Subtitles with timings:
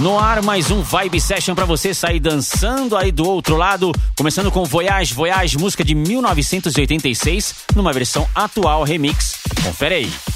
[0.00, 3.92] No ar, mais um Vibe Session para você sair dançando aí do outro lado.
[4.14, 9.38] Começando com Voyage, Voyage, música de 1986, numa versão atual remix.
[9.64, 10.35] Confere aí.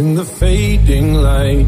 [0.00, 1.66] In the fading light,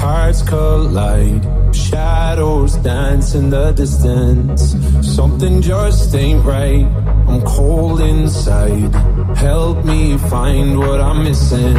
[0.00, 1.44] hearts collide.
[1.76, 4.74] Shadows dance in the distance.
[5.02, 6.86] Something just ain't right.
[7.28, 8.94] I'm cold inside.
[9.36, 11.76] Help me find what I'm missing.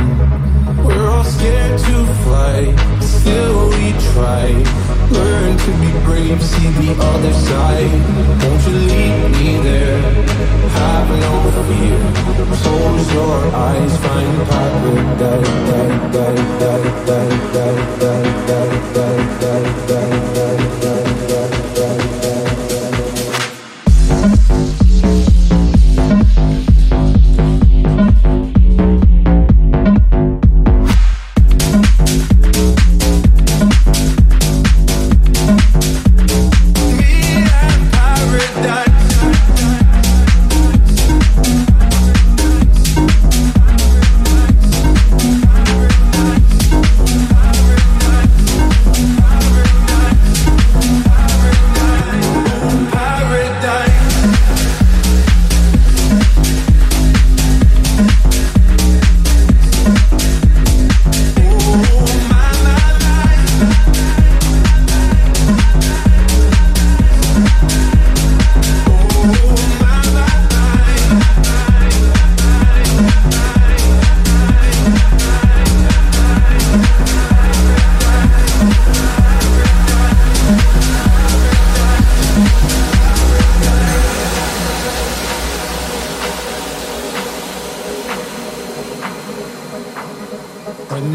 [0.85, 2.57] We're all scared to fly,
[2.99, 4.86] still we try.
[5.11, 7.91] Learn to be brave, see the other side.
[8.43, 10.01] Won't you leave me there?
[10.79, 11.33] Have no
[11.67, 11.99] fear.
[12.61, 15.57] Close your eyes, find paradise.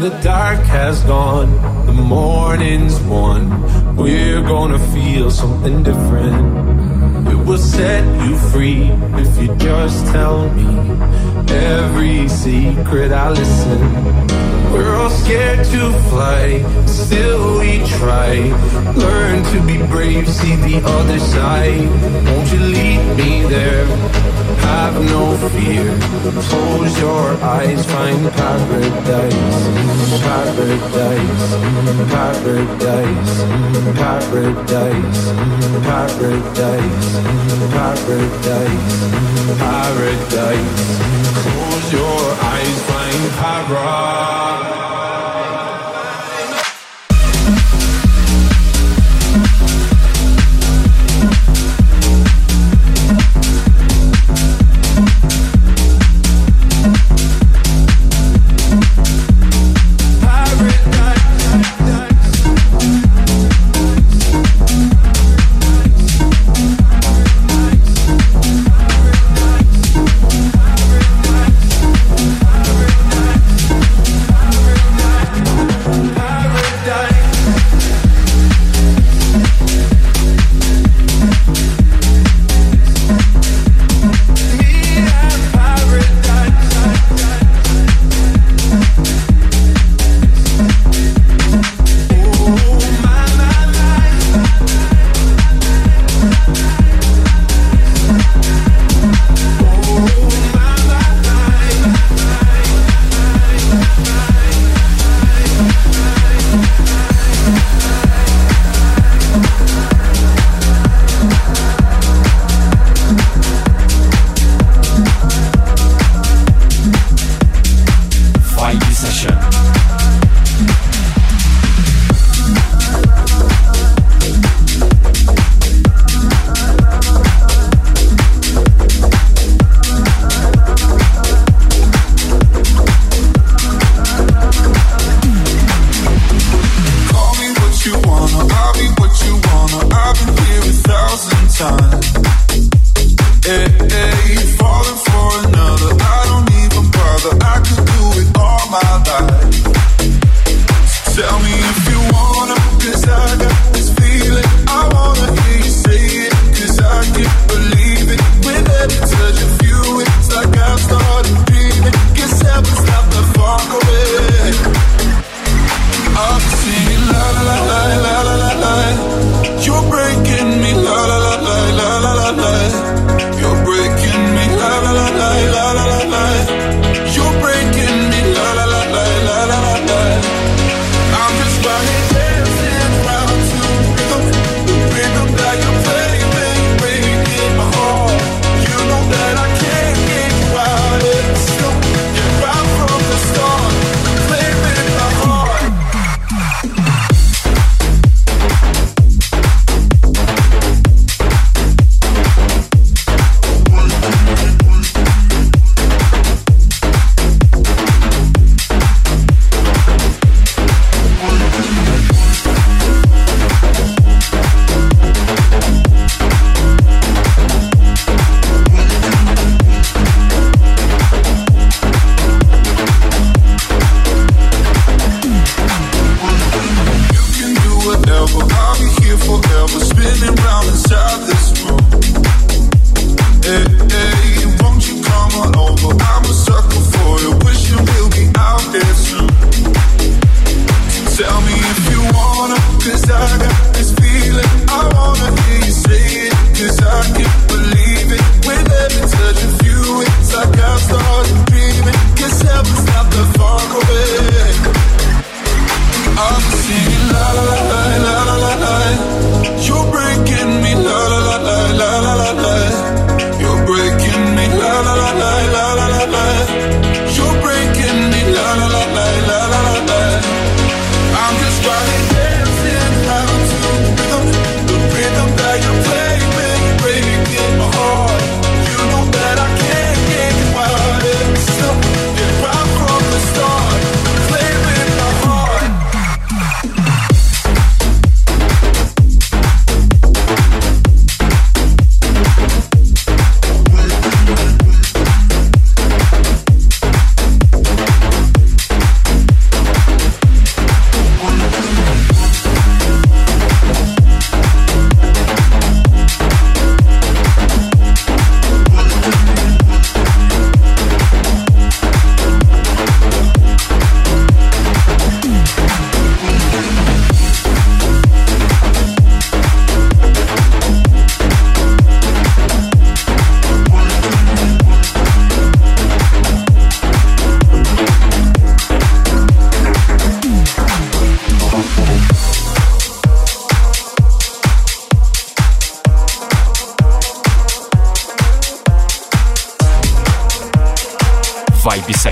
[0.03, 1.49] the dark has gone,
[1.85, 3.41] the morning's won.
[3.95, 7.29] We're gonna feel something different.
[7.29, 8.91] It will set you free
[9.23, 10.67] if you just tell me
[11.47, 13.79] every secret I listen.
[14.73, 16.45] We're all scared to fly,
[16.85, 18.31] still we try.
[19.05, 21.87] Learn to be brave, see the other side.
[22.27, 22.92] Won't you leave?
[23.15, 23.85] be there.
[24.67, 25.87] Have no fear.
[26.49, 29.59] Close your eyes, find paradise.
[30.27, 31.43] Paradise,
[32.13, 33.33] paradise,
[34.11, 35.19] paradise,
[35.87, 36.83] paradise,
[37.65, 38.77] paradise,
[39.61, 40.77] paradise.
[41.43, 44.62] Close your eyes, find paradise.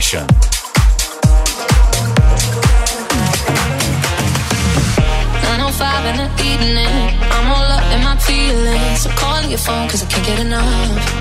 [0.01, 0.25] session.
[5.63, 9.01] Oh five in the evening, I'm all up in my feelings.
[9.01, 11.20] So call your phone, cause I can't get enough.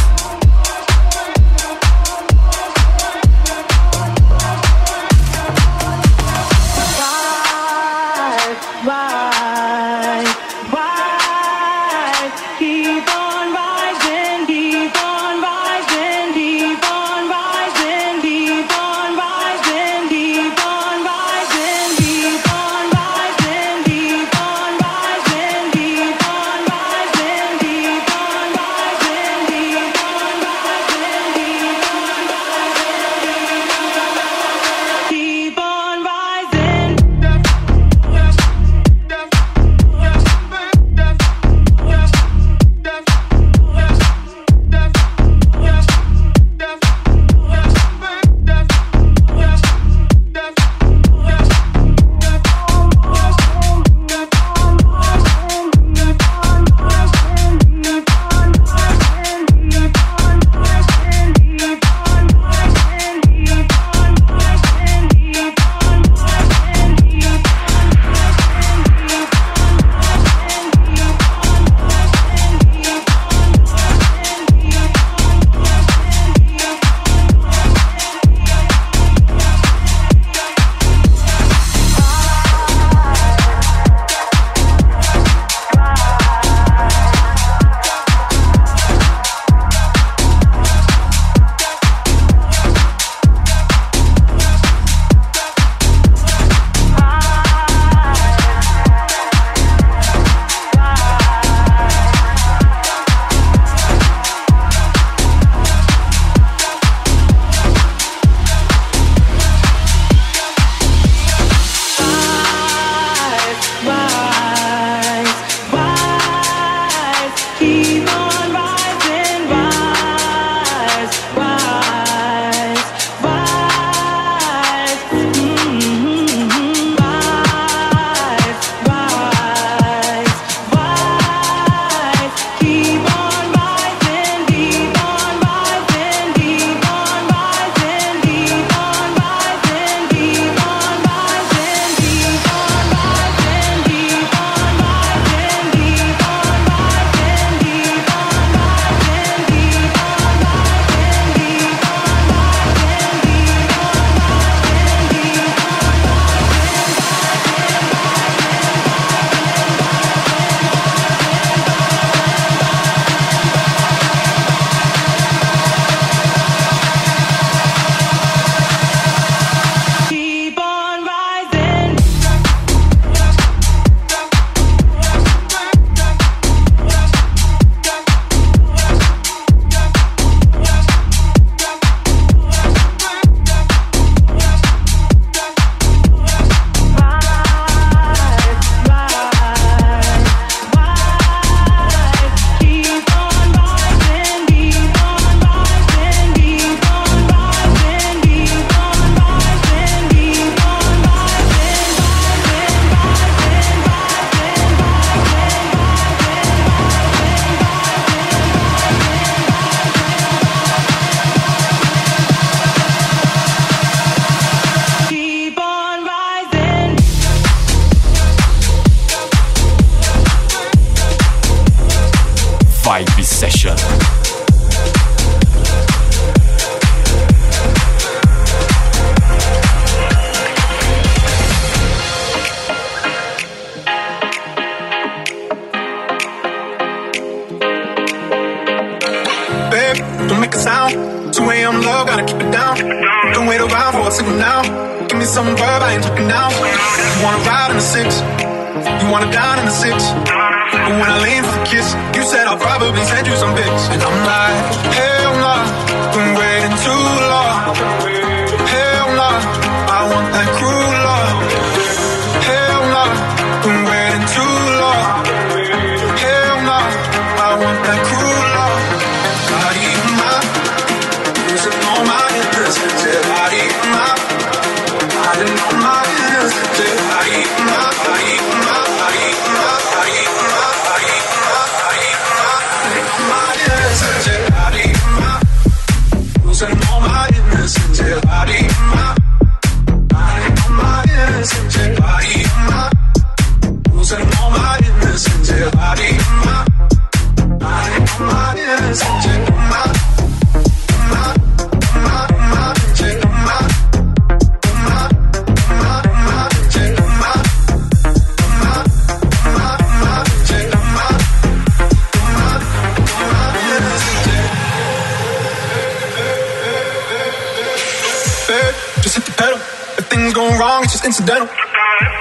[320.91, 321.47] it's just incidental.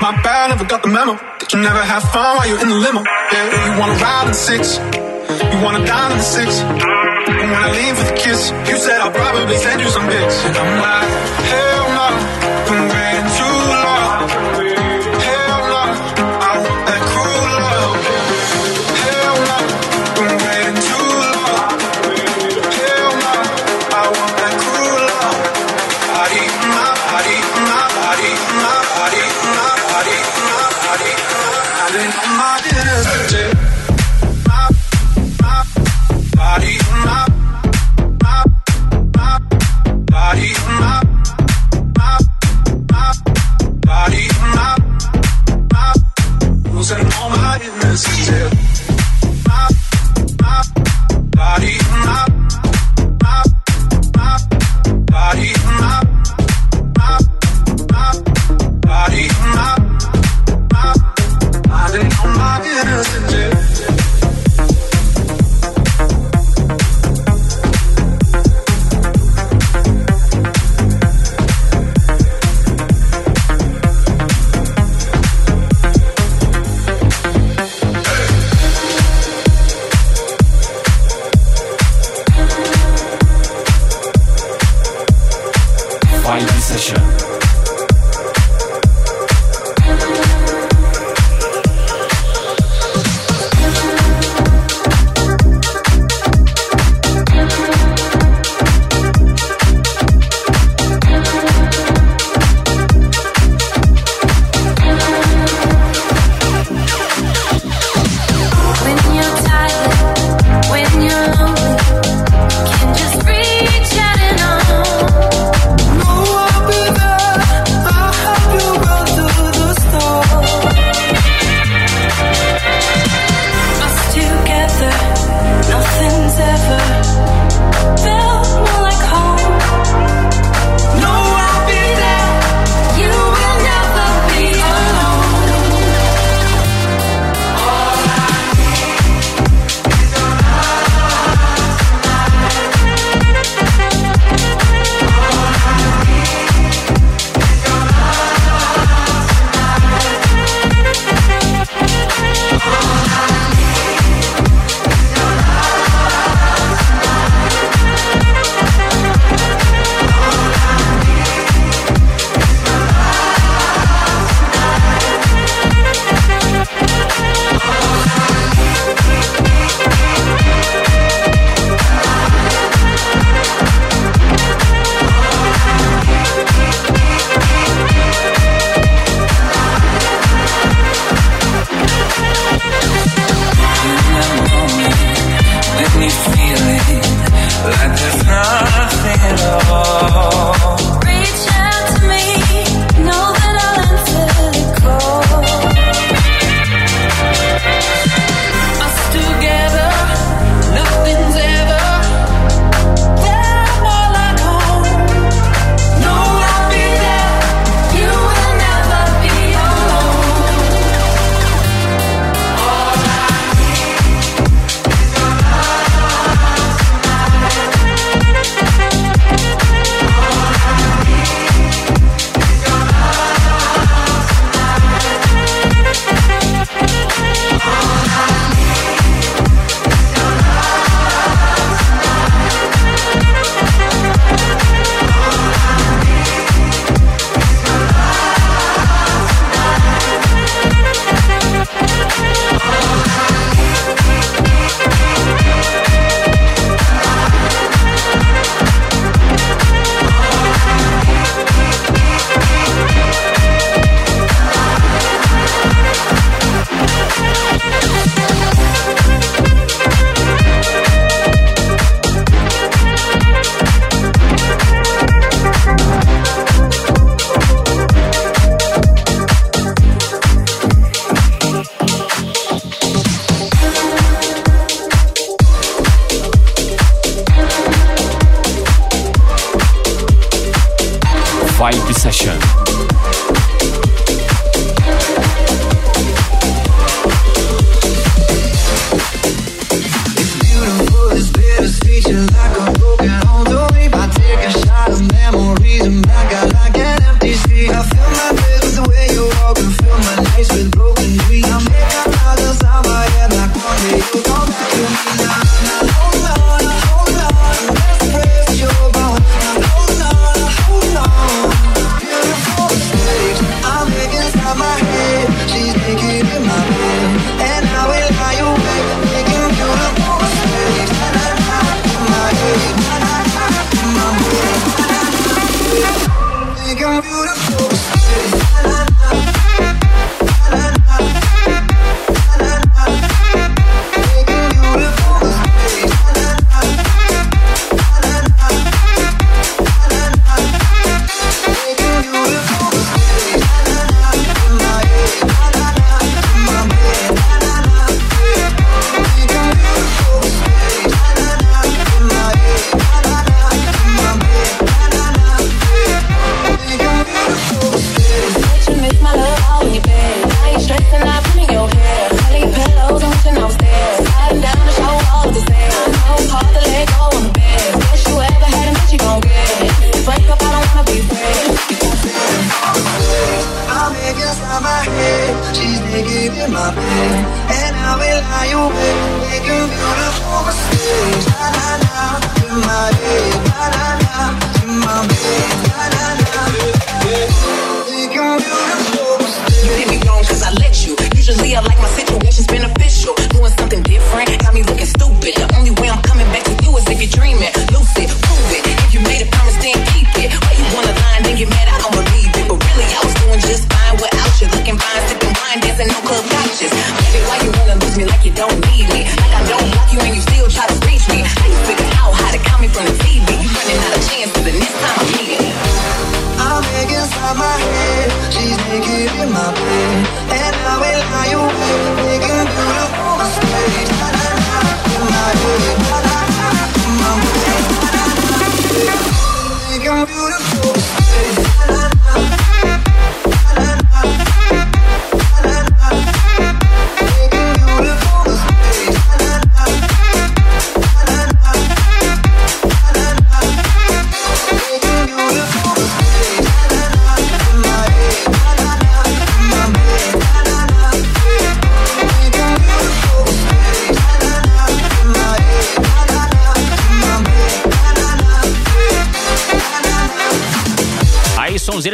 [0.00, 2.78] My bad, never got the memo that you never have fun while you're in the
[2.78, 3.02] limo.
[3.02, 6.62] Yeah, you wanna ride in the six, you wanna dine in the six.
[6.62, 10.36] And when I leave with a kiss, you said I'll probably send you some pics.
[10.54, 11.10] I'm like,
[11.50, 11.79] hell.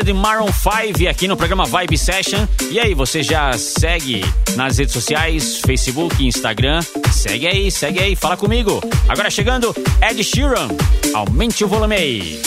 [0.07, 2.47] de Maroon 5 aqui no programa Vibe Session.
[2.71, 6.81] E aí, você já segue nas redes sociais, Facebook, Instagram?
[7.11, 8.81] Segue aí, segue aí, fala comigo.
[9.09, 10.69] Agora chegando, Ed Sheeran.
[11.13, 12.41] Aumente o volume aí.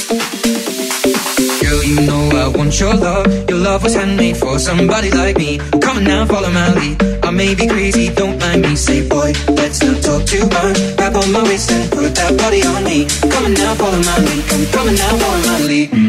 [1.59, 3.27] Girl, you know I want your love.
[3.49, 5.57] Your love was handmade for somebody like me.
[5.81, 7.03] Come now, follow my lead.
[7.25, 8.75] I may be crazy, don't mind me.
[8.77, 10.95] Say, boy, let's not talk too much.
[10.95, 13.05] Grab on my waist and put that body on me.
[13.29, 14.47] Come now, follow my lead.
[14.47, 16.08] Come, come now, follow my lead.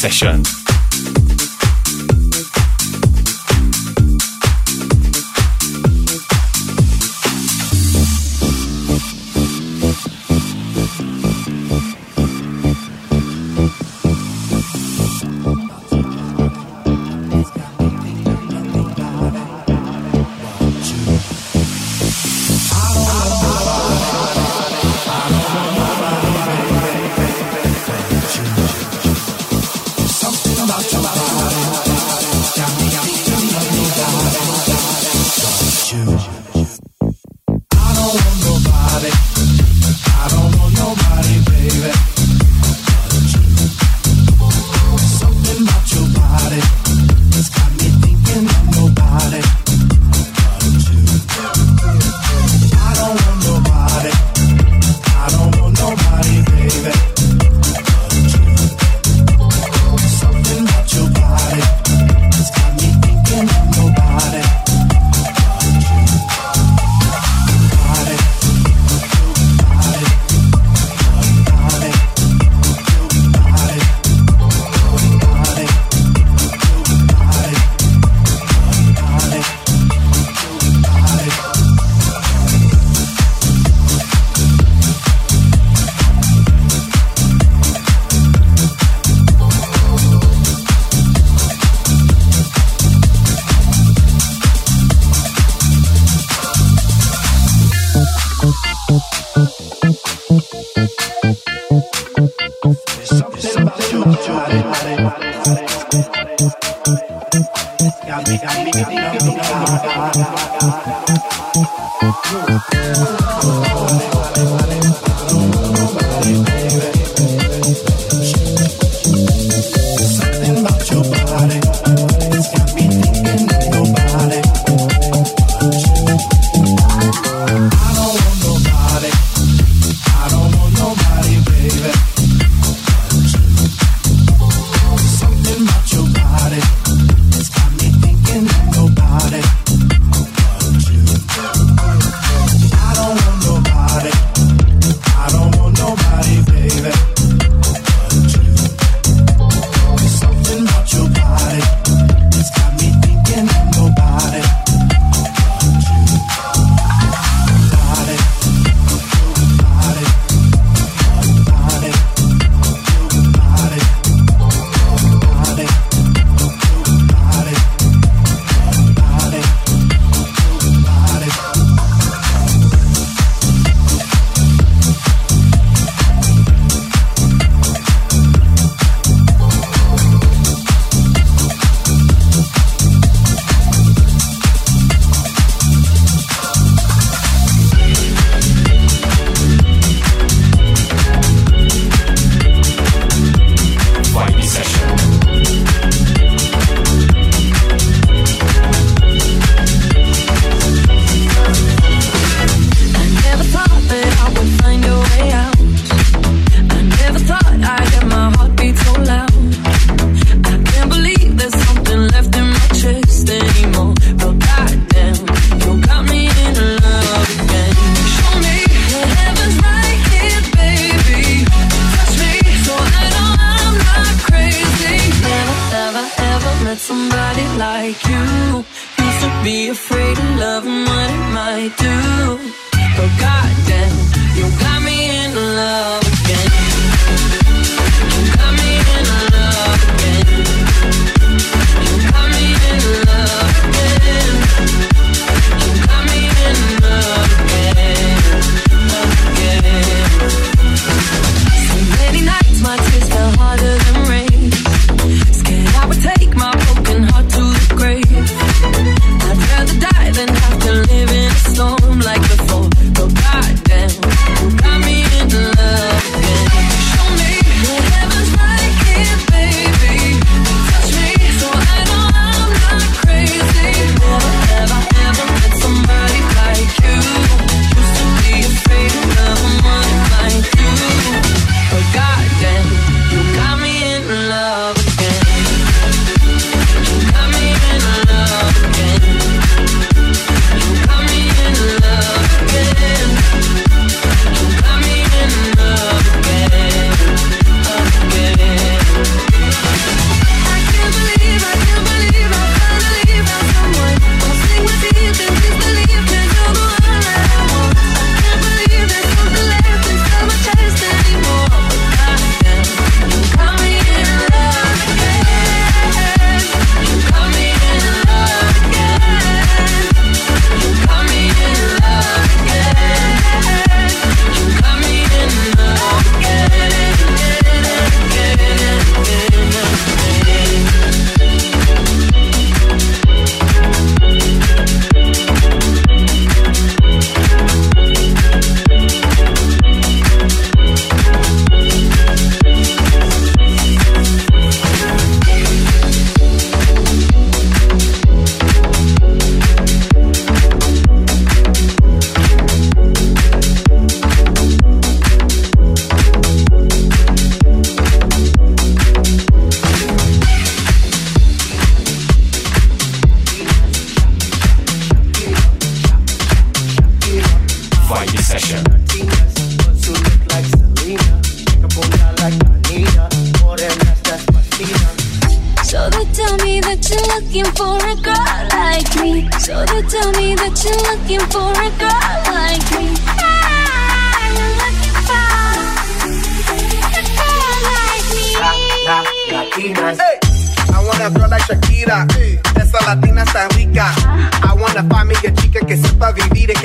[0.00, 0.49] sessions.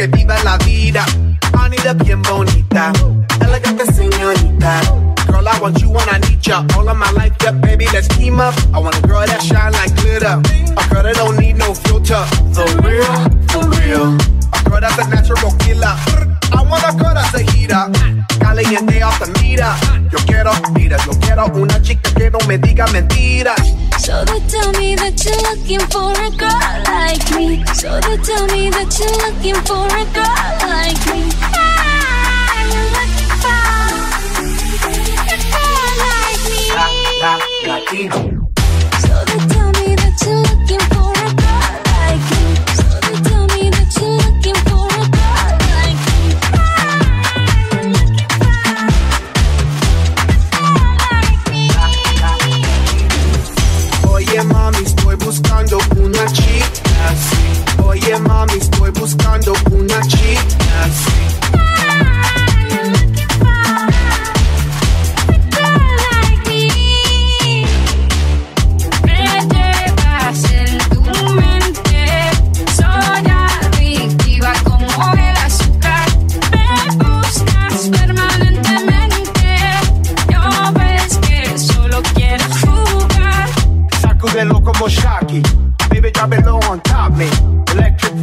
[0.05, 1.05] Que viva la vida.
[1.57, 2.91] I need a bien bonita,
[3.41, 4.81] elegante señorita.
[5.27, 6.63] Girl, I want you when I need ya.
[6.75, 8.53] All of my life, yeah, baby, let's team up.
[8.73, 10.41] I want a girl that shine like glitter.
[10.77, 12.23] A girl that don't need no filter.
[12.53, 13.15] The real,
[13.49, 14.17] for real.
[14.53, 16.34] A girl that's a natural killer.
[16.75, 17.87] I want a girl that's a heater.
[18.39, 19.73] Caliente the meter.
[20.11, 23.73] Yo quiero, mira, yo quiero una chica que no me diga mentiras.
[23.97, 27.63] So they tell me that you're looking for a girl like me.
[27.73, 30.35] So they tell me that you're looking for a girl
[30.67, 31.29] like me.
[37.27, 38.44] Ah,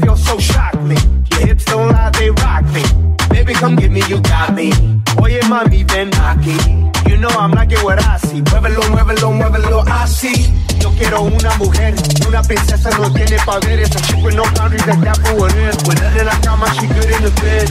[0.02, 0.96] Feels so shock me.
[1.30, 2.82] Your hips don't lie, they rock me.
[3.30, 4.72] Baby, come get me, you got me.
[5.22, 6.56] Oye mami, ven aquí.
[7.08, 8.42] You know I'm like it what I see.
[8.42, 10.50] Muévelo, muévelo, muévelo así.
[10.80, 11.94] Yo quiero una mujer,
[12.26, 13.94] una princesa no tiene poderes.
[13.94, 15.76] A chick with no boundaries, like that for what is.
[15.86, 17.68] With her in la cama, she good in the bed.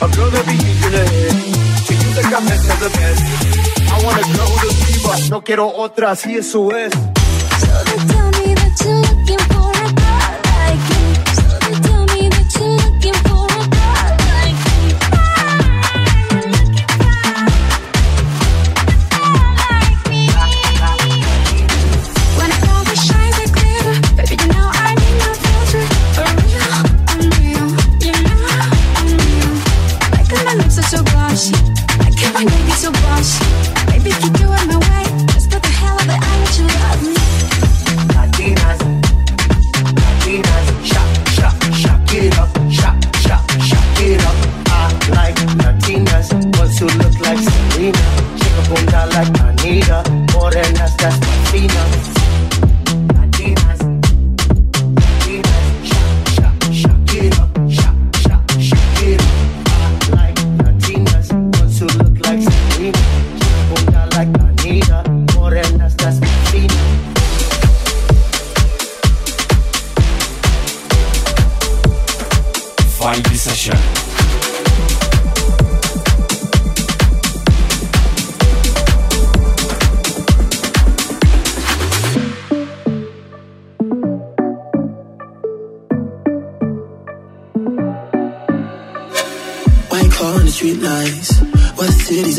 [0.00, 1.32] A girl that be to hit.
[1.84, 3.22] So you think I'm best of the best.
[3.92, 5.30] I want a girl who's a diva.
[5.30, 6.92] No quiero otra, así eso es.
[6.92, 9.63] So they tell me that you're looking for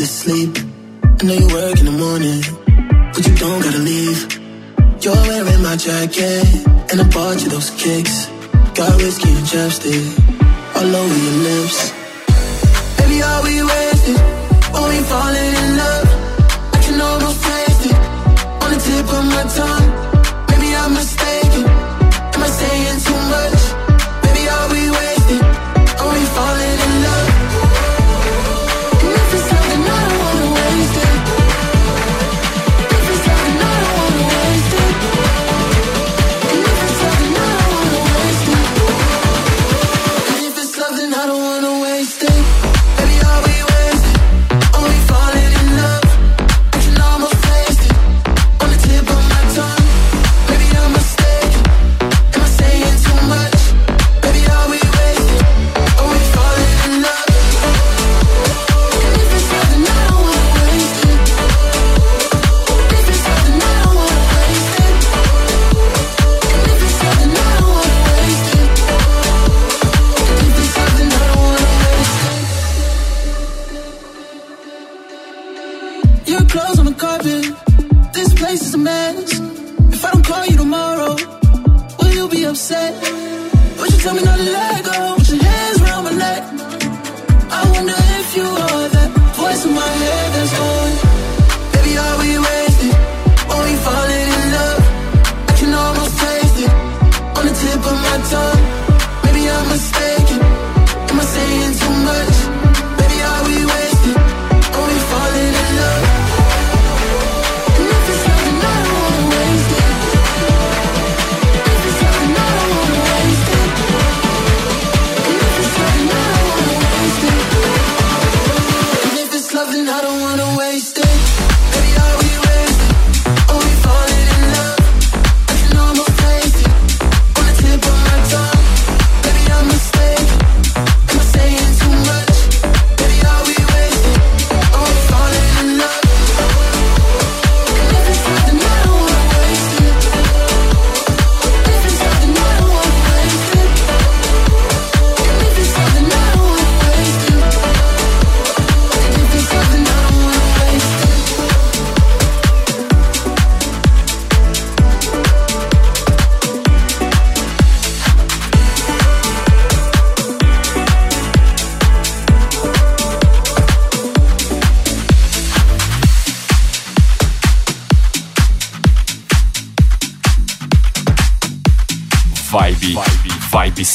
[0.06, 0.56] to sleep.
[1.20, 2.40] I know you work in the morning,
[3.12, 4.20] but you don't gotta leave.
[5.02, 6.46] You're wearing my jacket,
[6.90, 8.26] and I bought you those kicks.
[8.74, 10.25] Got whiskey and chapstick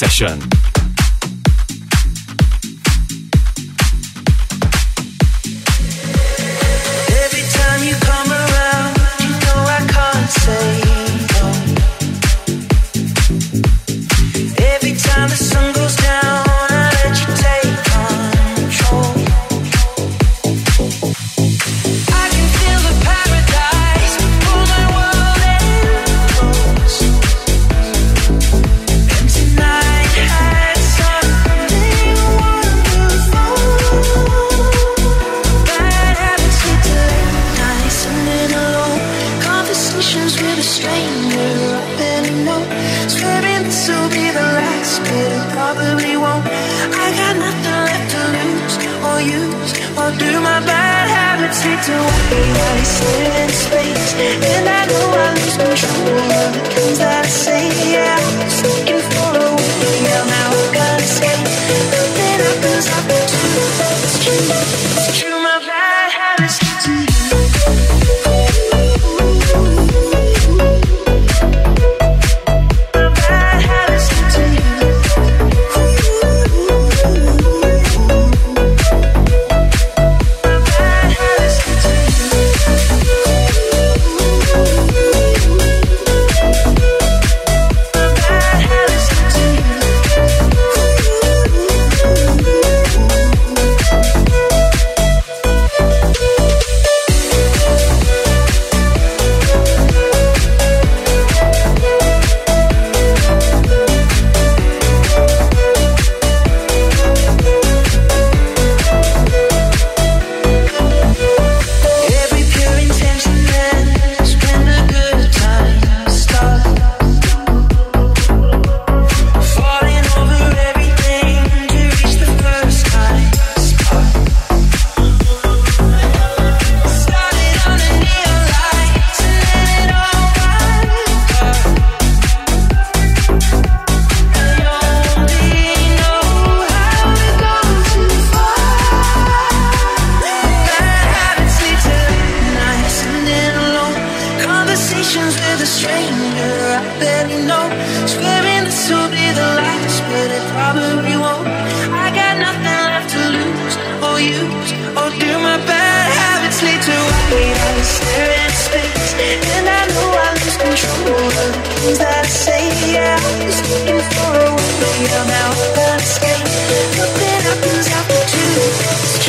[0.01, 0.50] session.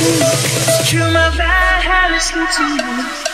[0.02, 1.12] True, it's true.
[1.12, 3.31] My bad habits lead to you.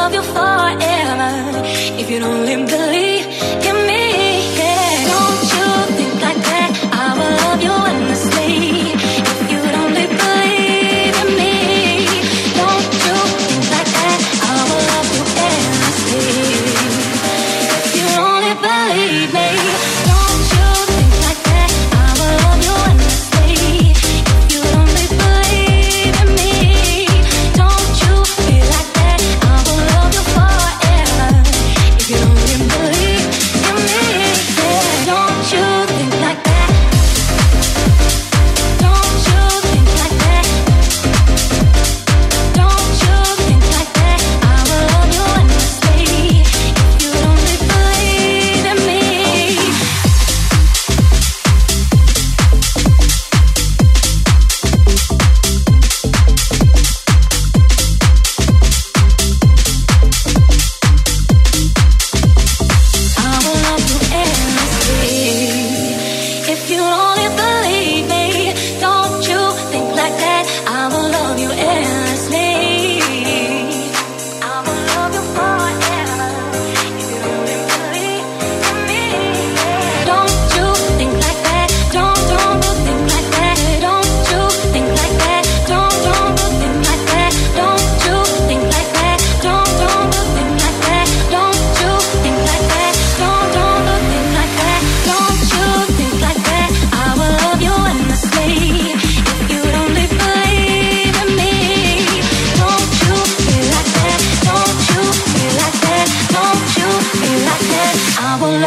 [0.00, 1.30] love you forever
[2.00, 3.09] if you'd only believe.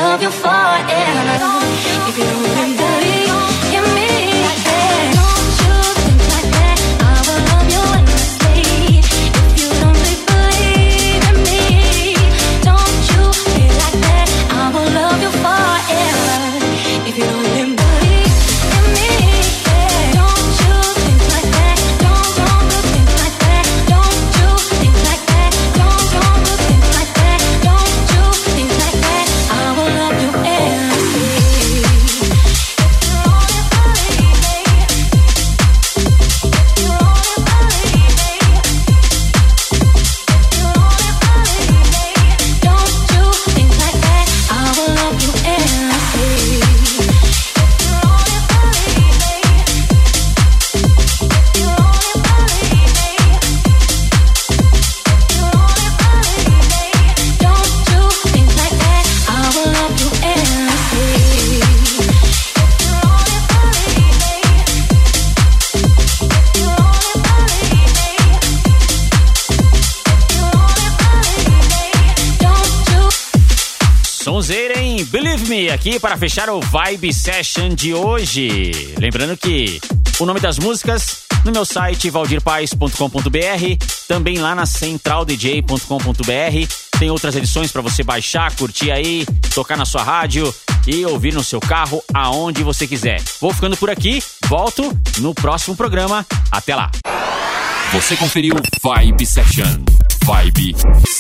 [0.04, 1.64] love you forever
[2.10, 2.92] if you remember.
[75.99, 78.95] para fechar o Vibe Session de hoje.
[78.97, 79.79] Lembrando que
[80.19, 86.97] o nome das músicas no meu site valdirpaes.com.br, também lá na centraldj.com.br.
[86.97, 90.53] Tem outras edições para você baixar, curtir aí, tocar na sua rádio
[90.87, 93.21] e ouvir no seu carro aonde você quiser.
[93.41, 96.25] Vou ficando por aqui, volto no próximo programa.
[96.51, 96.89] Até lá.
[97.91, 99.83] Você conferiu Vibe Session.
[100.25, 100.75] Vibe